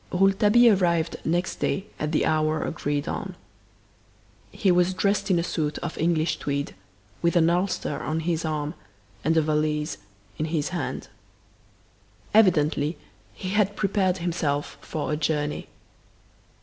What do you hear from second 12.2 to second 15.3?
Evidently he had prepared himself for a